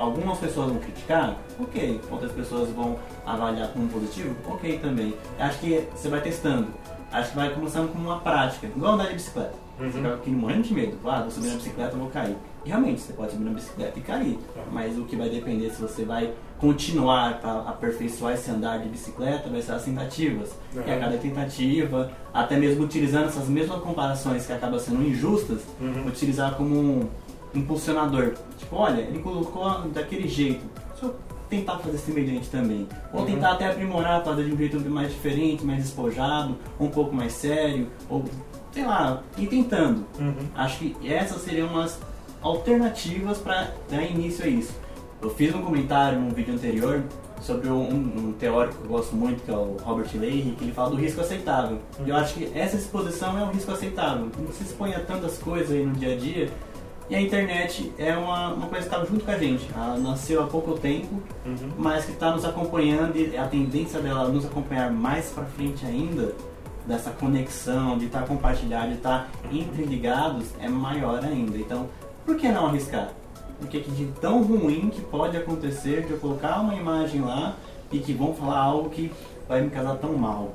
[0.00, 2.00] algumas pessoas vão criticar, ok.
[2.10, 5.14] Outras pessoas vão avaliar como positivo, ok também.
[5.38, 6.68] Acho que você vai testando.
[7.12, 9.54] Acho que vai começando com uma prática, igual andar de bicicleta.
[9.78, 9.90] Uhum.
[9.90, 10.96] Você fica aqui morrendo de medo.
[11.04, 12.36] Ah, vou subir na bicicleta, vou cair.
[12.64, 14.38] E realmente, você pode subir na bicicleta e cair.
[14.56, 14.62] Uhum.
[14.72, 19.48] Mas o que vai depender se você vai continuar para aperfeiçoar esse andar de bicicleta
[19.48, 20.50] vai ser as tentativas.
[20.74, 20.82] Uhum.
[20.86, 26.06] E a cada tentativa, até mesmo utilizando essas mesmas comparações que acabam sendo injustas, uhum.
[26.06, 27.08] utilizar como um
[27.54, 28.34] impulsionador.
[28.58, 30.64] Tipo, olha, ele colocou daquele jeito.
[30.90, 31.16] Deixa eu
[31.48, 32.88] tentar fazer semelhante também.
[33.12, 33.26] Ou uhum.
[33.26, 37.88] tentar até aprimorar, fazer de um jeito mais diferente, mais despojado, um pouco mais sério,
[38.08, 38.24] ou
[38.72, 40.06] sei lá, ir tentando.
[40.18, 40.46] Uhum.
[40.54, 41.98] Acho que essas seriam umas
[42.40, 44.72] alternativas para dar início a isso.
[45.20, 47.02] Eu fiz um comentário num vídeo anterior
[47.42, 50.72] sobre um, um, teórico que eu gosto muito, que é o Robert Leahy, que ele
[50.72, 51.78] fala do risco aceitável.
[51.98, 52.06] Uhum.
[52.06, 54.30] E eu acho que essa exposição é um risco aceitável.
[54.46, 56.50] Você expõe a tantas coisas aí no dia a dia,
[57.10, 59.68] e a internet é uma, uma coisa que está junto com a gente.
[59.74, 61.72] Ela nasceu há pouco tempo, uhum.
[61.76, 66.32] mas que está nos acompanhando e a tendência dela nos acompanhar mais para frente ainda,
[66.86, 71.58] dessa conexão, de estar tá compartilhado, de estar tá interligados, é maior ainda.
[71.58, 71.88] Então,
[72.24, 73.08] por que não arriscar?
[73.58, 77.56] Porque que de tão ruim que pode acontecer de eu colocar uma imagem lá
[77.90, 79.10] e que vão falar algo que
[79.48, 80.52] vai me casar tão mal.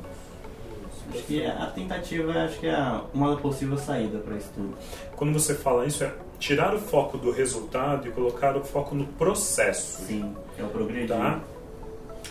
[1.14, 4.74] Acho que a tentativa acho que é uma possível saída para isso tudo.
[5.16, 9.06] Quando você fala isso, é tirar o foco do resultado e colocar o foco no
[9.06, 10.06] processo.
[10.06, 11.08] Sim, é o progredir.
[11.10, 11.40] Tá?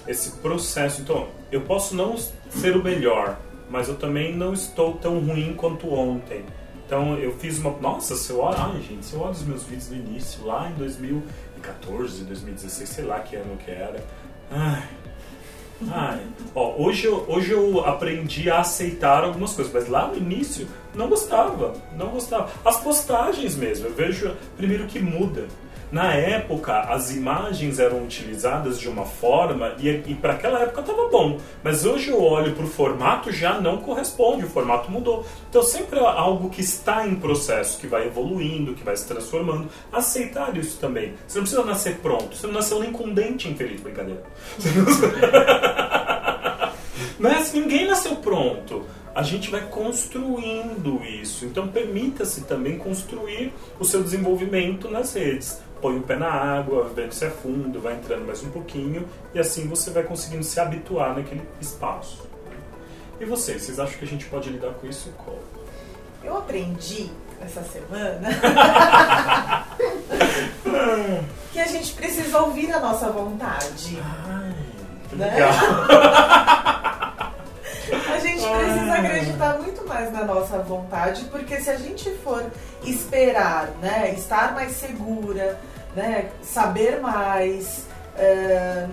[0.07, 1.01] Esse processo.
[1.01, 3.39] Então, eu posso não ser o melhor,
[3.71, 6.45] mas eu também não estou tão ruim quanto ontem.
[6.87, 7.71] Então, eu fiz uma.
[7.81, 8.59] Nossa, se eu olho.
[8.59, 13.05] Ai, gente, se eu olho os meus vídeos do início, lá em 2014, 2016, sei
[13.05, 14.05] lá que ano que era.
[14.51, 15.04] Ai
[15.91, 16.19] ah,
[16.55, 21.09] ó, hoje, eu, hoje eu aprendi a aceitar algumas coisas, mas lá no início não
[21.09, 22.51] gostava, não gostava.
[22.65, 25.47] As postagens mesmo, eu vejo primeiro que muda.
[25.93, 31.09] Na época, as imagens eram utilizadas de uma forma e, e para aquela época estava
[31.09, 31.39] bom.
[31.63, 35.25] Mas hoje eu olho para o formato já não corresponde, o formato mudou.
[35.49, 39.69] Então sempre é algo que está em processo, que vai evoluindo, que vai se transformando.
[39.93, 41.15] Aceitar isso também.
[41.27, 42.37] Você não precisa nascer pronto.
[42.37, 44.23] Você não nasceu nem com dente infeliz, brincadeira.
[47.19, 51.45] Mas ninguém nasceu pronto a gente vai construindo isso.
[51.45, 57.15] Então, permita-se também construir o seu desenvolvimento nas redes põe o pé na água, que
[57.15, 61.15] se é fundo, vai entrando mais um pouquinho e assim você vai conseguindo se habituar
[61.15, 62.27] naquele espaço.
[63.21, 65.43] E vocês, vocês acham que a gente pode lidar com isso como?
[66.23, 68.31] Eu aprendi essa semana
[71.53, 73.99] que a gente precisa ouvir a nossa vontade.
[74.27, 74.55] Ai,
[75.13, 75.37] né?
[78.11, 82.43] a gente precisa acreditar muito mais na nossa vontade, porque se a gente for
[82.83, 85.61] esperar, né, estar mais segura,
[85.95, 88.87] né, saber mais, é,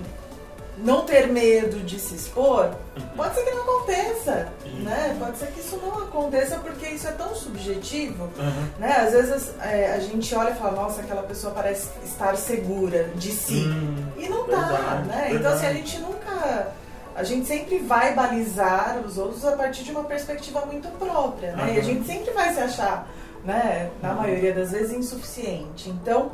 [0.78, 3.08] não ter medo de se expor, uhum.
[3.16, 4.50] pode ser que não aconteça,
[4.84, 5.16] né?
[5.20, 8.68] Pode ser que isso não aconteça porque isso é tão subjetivo, uhum.
[8.80, 8.92] né?
[8.98, 13.32] Às vezes é, a gente olha e fala, nossa, aquela pessoa parece estar segura de
[13.32, 13.66] si.
[13.66, 14.06] Uhum.
[14.18, 15.16] E não tá, verdade, né?
[15.16, 15.36] Verdade.
[15.36, 16.72] Então assim, a gente nunca
[17.14, 21.64] a gente sempre vai balizar os outros a partir de uma perspectiva muito própria, né?
[21.64, 21.74] Uhum.
[21.74, 23.08] E a gente sempre vai se achar,
[23.44, 25.90] né, na maioria das vezes, insuficiente.
[25.90, 26.32] Então,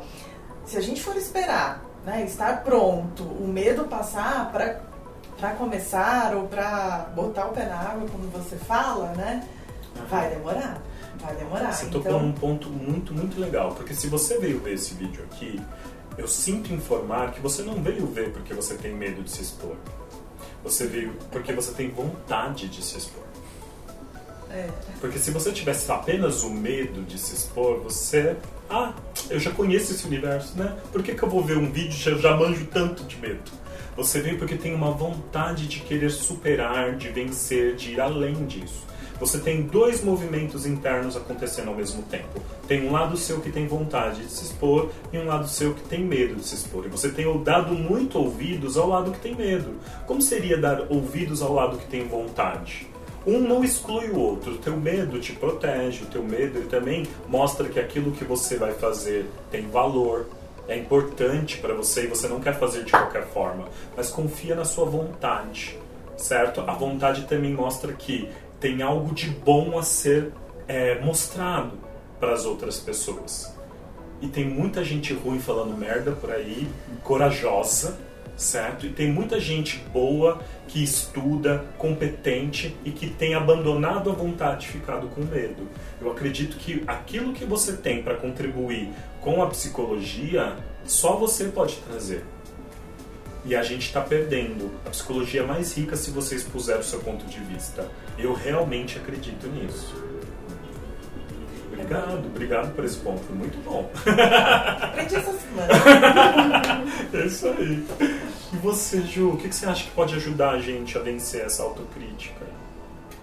[0.68, 7.10] se a gente for esperar, né, estar pronto, o medo passar para começar ou para
[7.14, 9.48] botar o pé na água, como você fala, né,
[10.10, 10.80] vai demorar.
[11.20, 11.72] Vai demorar.
[11.72, 12.02] Você então...
[12.02, 15.58] tocou num ponto muito, muito legal, porque se você veio ver esse vídeo aqui,
[16.18, 19.76] eu sinto informar que você não veio ver porque você tem medo de se expor.
[20.62, 23.24] Você veio porque você tem vontade de se expor.
[24.50, 24.68] É.
[25.00, 28.36] Porque se você tivesse apenas o medo de se expor, você.
[28.68, 28.92] Ah,
[29.30, 30.76] eu já conheço esse universo, né?
[30.92, 33.50] Por que, que eu vou ver um vídeo e já, já manjo tanto de medo?
[33.96, 38.86] Você vem porque tem uma vontade de querer superar, de vencer, de ir além disso.
[39.18, 42.40] Você tem dois movimentos internos acontecendo ao mesmo tempo.
[42.68, 45.82] Tem um lado seu que tem vontade de se expor e um lado seu que
[45.82, 46.86] tem medo de se expor.
[46.86, 49.74] E você tem dado muito ouvidos ao lado que tem medo.
[50.06, 52.86] Como seria dar ouvidos ao lado que tem vontade?
[53.28, 54.52] Um não exclui o outro.
[54.52, 58.56] O teu medo te protege, o teu medo ele também mostra que aquilo que você
[58.56, 60.26] vai fazer tem valor,
[60.66, 64.64] é importante para você e você não quer fazer de qualquer forma, mas confia na
[64.64, 65.78] sua vontade,
[66.16, 66.62] certo?
[66.62, 70.32] A vontade também mostra que tem algo de bom a ser
[70.66, 71.72] é, mostrado
[72.18, 73.54] para as outras pessoas.
[74.22, 76.66] E tem muita gente ruim falando merda por aí,
[77.04, 77.98] corajosa,
[78.38, 78.86] certo?
[78.86, 85.08] E tem muita gente boa que estuda, competente e que tem abandonado a vontade, ficado
[85.08, 85.68] com medo.
[86.00, 91.76] Eu acredito que aquilo que você tem para contribuir com a psicologia, só você pode
[91.78, 92.24] trazer.
[93.44, 94.70] E a gente está perdendo.
[94.86, 97.88] A psicologia é mais rica se você expuser o seu ponto de vista.
[98.16, 99.94] Eu realmente acredito nisso.
[101.72, 103.90] Obrigado, obrigado por esse ponto, muito bom.
[104.80, 106.84] Aprendi essa semana.
[107.14, 107.86] é isso aí.
[108.52, 111.62] E você, Ju, o que você acha que pode ajudar a gente a vencer essa
[111.62, 112.46] autocrítica?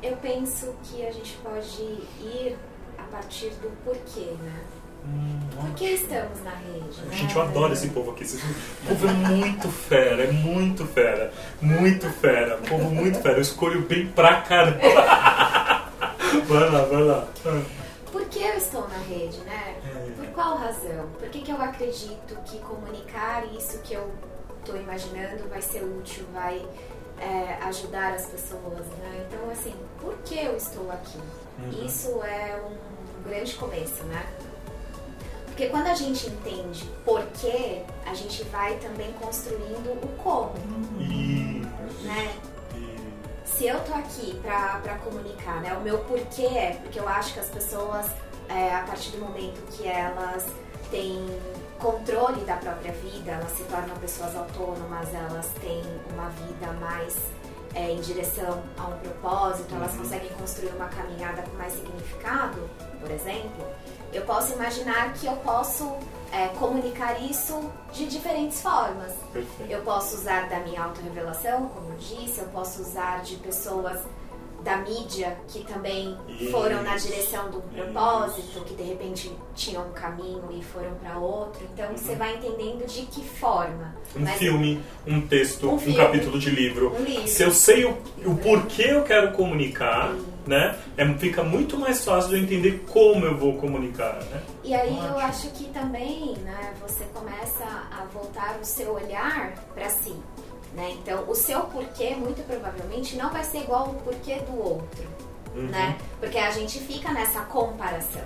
[0.04, 2.56] Eu penso que a gente pode ir
[2.98, 4.62] a partir do porquê, né?
[5.04, 7.02] Hum, Por que estamos na rede?
[7.02, 7.16] Né?
[7.16, 8.24] Gente, eu adoro esse povo aqui.
[8.24, 11.32] O povo é muito fera, é muito fera.
[11.62, 12.58] Muito fera.
[12.58, 13.38] Povo muito fera.
[13.38, 14.80] Eu escolho bem pra caramba.
[16.48, 17.28] vai lá, vai lá.
[18.12, 19.76] Por que eu estou na rede, né?
[19.86, 20.12] É.
[20.18, 21.08] Por qual razão?
[21.20, 24.12] Por que, que eu acredito que comunicar isso que eu
[24.66, 26.68] estou imaginando vai ser útil, vai
[27.20, 29.28] é, ajudar as pessoas, né?
[29.28, 31.20] Então, assim, por que eu estou aqui?
[31.60, 31.86] Uhum.
[31.86, 34.26] Isso é um grande começo, né?
[35.46, 40.54] Porque quando a gente entende porquê, a gente vai também construindo o como.
[42.04, 42.36] Né?
[43.46, 45.74] Se eu tô aqui pra, pra comunicar, né?
[45.78, 48.08] O meu porquê é porque eu acho que as pessoas,
[48.50, 50.46] é, a partir do momento que elas
[50.92, 51.26] têm
[51.80, 55.84] controle da própria vida, elas se tornam pessoas autônomas, elas têm
[56.14, 57.16] uma vida mais
[57.74, 60.00] é, em direção a um propósito, elas uhum.
[60.00, 63.66] conseguem construir uma caminhada com mais significado, por exemplo
[64.16, 65.94] eu posso imaginar que eu posso
[66.32, 69.12] é, comunicar isso de diferentes formas.
[69.34, 69.70] Perfeito.
[69.70, 74.00] Eu posso usar da minha autorrevelação, como eu disse, eu posso usar de pessoas
[74.66, 76.52] da mídia que também isso.
[76.52, 78.66] foram na direção do propósito, isso.
[78.66, 81.64] que de repente tinham um caminho e foram para outro.
[81.72, 81.96] Então uhum.
[81.96, 83.96] você vai entendendo de que forma.
[84.16, 86.96] Um Mas, filme, um texto, um, um filme, capítulo de livro.
[87.00, 87.28] Um livro.
[87.28, 87.92] Se eu sei o,
[88.26, 90.16] o porquê eu quero comunicar,
[90.48, 90.76] né?
[90.98, 94.42] É, fica muito mais fácil de eu entender como eu vou comunicar, né?
[94.64, 99.90] E aí eu acho que também, né, você começa a voltar o seu olhar para
[99.90, 100.16] si.
[100.76, 100.92] Né?
[100.92, 105.08] Então, o seu porquê, muito provavelmente, não vai ser igual ao porquê do outro.
[105.56, 105.68] Uhum.
[105.68, 105.98] Né?
[106.20, 108.24] Porque a gente fica nessa comparação.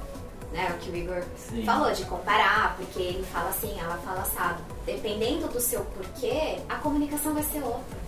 [0.51, 0.67] Né?
[0.71, 1.63] O que o Igor Sim.
[1.63, 4.63] falou de comparar, porque ele fala assim, ela fala assado.
[4.83, 7.99] Dependendo do seu porquê, a comunicação vai ser outra.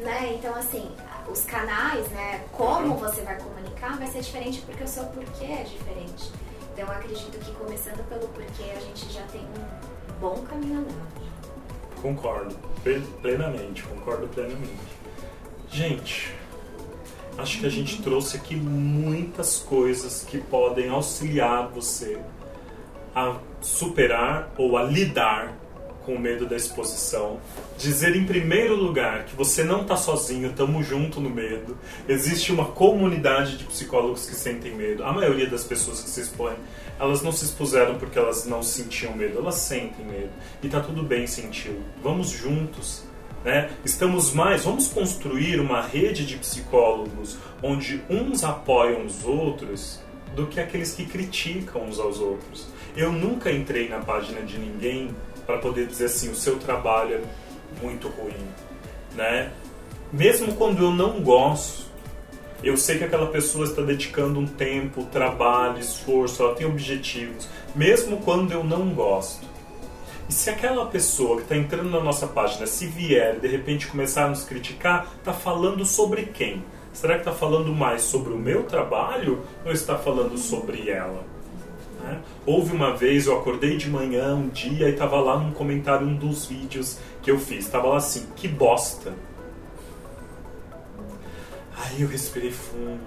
[0.00, 0.32] Né?
[0.38, 0.90] Então, assim,
[1.30, 2.42] os canais, né?
[2.52, 2.96] Como uhum.
[2.96, 6.32] você vai comunicar vai ser diferente porque o seu porquê é diferente.
[6.72, 11.28] Então, eu acredito que começando pelo porquê, a gente já tem um bom caminho andado.
[12.00, 12.56] Concordo,
[13.20, 14.98] plenamente, concordo plenamente.
[15.70, 16.32] Gente,
[17.36, 22.18] acho que a gente trouxe aqui muitas coisas que podem auxiliar você
[23.14, 25.54] a superar ou a lidar
[26.08, 27.38] com medo da exposição.
[27.76, 31.76] Dizer em primeiro lugar que você não está sozinho, estamos junto no medo.
[32.08, 35.04] Existe uma comunidade de psicólogos que sentem medo.
[35.04, 36.54] A maioria das pessoas que se expõem
[36.98, 40.30] elas não se expuseram porque elas não sentiam medo, elas sentem medo.
[40.62, 41.78] E tá tudo bem sentir.
[42.02, 43.04] Vamos juntos.
[43.44, 43.70] Né?
[43.84, 50.00] Estamos mais, vamos construir uma rede de psicólogos onde uns apoiam os outros
[50.34, 52.66] do que aqueles que criticam uns aos outros.
[52.96, 55.14] Eu nunca entrei na página de ninguém
[55.48, 58.36] para poder dizer assim, o seu trabalho é muito ruim,
[59.14, 59.50] né?
[60.12, 61.86] Mesmo quando eu não gosto,
[62.62, 68.18] eu sei que aquela pessoa está dedicando um tempo, trabalho, esforço, ela tem objetivos, mesmo
[68.18, 69.46] quando eu não gosto.
[70.28, 73.86] E se aquela pessoa que está entrando na nossa página, se vier e de repente
[73.86, 76.62] começar a nos criticar, está falando sobre quem?
[76.92, 81.24] Será que está falando mais sobre o meu trabalho ou está falando sobre ela?
[82.02, 82.20] Né?
[82.46, 86.14] Houve uma vez, eu acordei de manhã um dia e estava lá num comentário um
[86.14, 87.64] dos vídeos que eu fiz.
[87.66, 89.12] Estava lá assim, que bosta.
[91.76, 93.00] Aí eu respirei fundo.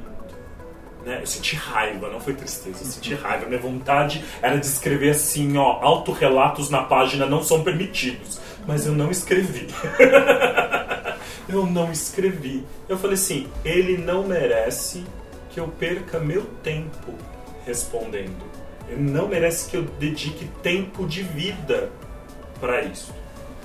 [1.05, 1.19] né?
[1.21, 3.45] Eu senti raiva, não foi tristeza, eu senti raiva.
[3.45, 8.39] Minha vontade era de escrever assim, ó, autorrelatos na página não são permitidos.
[8.67, 9.67] Mas eu não escrevi.
[11.49, 12.63] eu não escrevi.
[12.87, 15.03] Eu falei assim, ele não merece
[15.49, 17.13] que eu perca meu tempo
[17.65, 18.50] respondendo.
[18.97, 21.89] Não merece que eu dedique tempo de vida
[22.59, 23.13] para isso.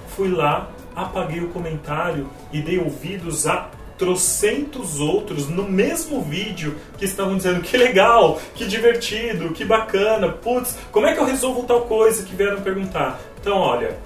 [0.08, 7.04] Fui lá, apaguei o comentário e dei ouvidos a trocentos outros no mesmo vídeo que
[7.04, 11.82] estavam dizendo que legal, que divertido, que bacana, putz, como é que eu resolvo tal
[11.82, 13.18] coisa que vieram perguntar.
[13.40, 13.96] Então, olha,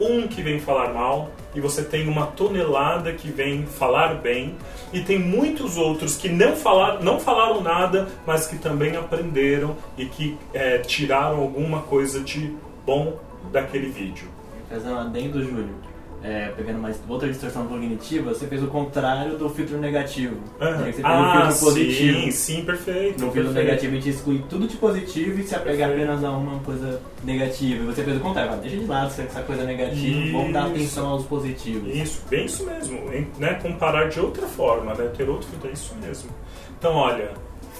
[0.00, 4.56] um que vem falar mal e você tem uma tonelada que vem falar bem
[4.92, 10.06] e tem muitos outros que não falaram, não falaram nada, mas que também aprenderam e
[10.06, 13.18] que é, tiraram alguma coisa de bom
[13.52, 14.28] daquele vídeo.
[14.68, 15.90] Fazendo um adendo, Júlio
[16.22, 20.36] é, pegando mais outra distorção cognitiva, você fez o contrário do filtro negativo.
[20.60, 20.76] Uhum.
[20.76, 22.20] Você fez ah, o filtro positivo.
[22.20, 23.24] Sim, sim, perfeito.
[23.24, 26.02] No filtro negativo a gente exclui tudo de positivo e se apega Perfeito.
[26.02, 27.82] apenas a uma coisa negativa.
[27.82, 30.70] E você fez o contrário, deixa de lado essa coisa negativa, vamos dar Isso.
[30.70, 31.94] atenção aos positivos.
[31.94, 33.00] Isso, bem isso mesmo.
[33.38, 33.54] Né?
[33.54, 35.10] Comparar de outra forma, né?
[35.16, 36.30] ter outro filtro, é isso mesmo.
[36.78, 37.32] Então, olha,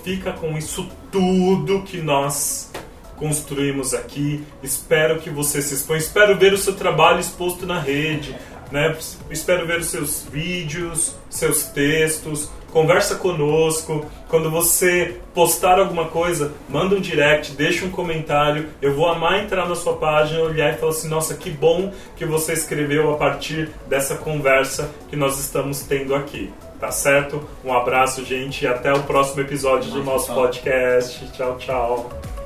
[0.02, 2.69] fica com isso tudo que nós
[3.20, 4.42] construímos aqui.
[4.62, 5.98] Espero que você se exponha.
[5.98, 8.34] Espero ver o seu trabalho exposto na rede.
[8.72, 8.96] Né?
[9.30, 12.50] Espero ver os seus vídeos, seus textos.
[12.72, 14.06] Conversa conosco.
[14.28, 18.68] Quando você postar alguma coisa, manda um direct, deixa um comentário.
[18.80, 22.24] Eu vou amar entrar na sua página, olhar e falar assim: nossa, que bom que
[22.24, 26.50] você escreveu a partir dessa conversa que nós estamos tendo aqui.
[26.78, 27.46] Tá certo?
[27.62, 31.28] Um abraço, gente, e até o próximo episódio do nosso podcast.
[31.32, 32.39] Tchau, tchau.